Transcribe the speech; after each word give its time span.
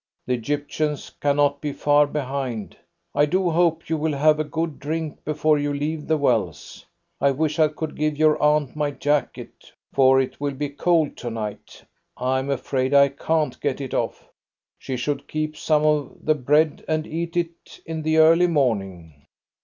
The 0.25 0.33
Egyptians 0.33 1.11
cannot 1.21 1.61
be 1.61 1.71
far 1.73 2.07
behind. 2.07 2.75
I 3.13 3.27
do 3.27 3.51
hope 3.51 3.87
you 3.87 3.97
will 3.97 4.15
have 4.17 4.39
a 4.39 4.43
good 4.43 4.79
drink 4.79 5.23
before 5.23 5.59
you 5.59 5.71
leave 5.71 6.07
the 6.07 6.17
wells. 6.17 6.87
I 7.19 7.29
wish 7.29 7.59
I 7.59 7.67
could 7.67 7.95
give 7.95 8.17
your 8.17 8.41
aunt 8.41 8.75
my 8.75 8.89
jacket, 8.89 9.71
for 9.93 10.19
it 10.19 10.41
will 10.41 10.55
be 10.55 10.69
cold 10.69 11.15
to 11.17 11.29
night. 11.29 11.85
I'm 12.17 12.49
afraid 12.49 12.95
I 12.95 13.09
can't 13.09 13.61
get 13.61 13.79
it 13.79 13.93
off. 13.93 14.27
She 14.79 14.97
should 14.97 15.27
keep 15.27 15.55
some 15.55 15.85
of 15.85 16.17
the 16.25 16.33
bread, 16.33 16.83
and 16.87 17.05
eat 17.05 17.37
it 17.37 17.79
in 17.85 18.01
the 18.01 18.17
early 18.17 18.47
morning." 18.47 19.25